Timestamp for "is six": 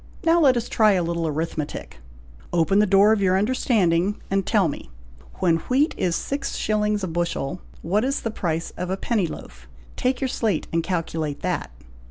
5.95-6.55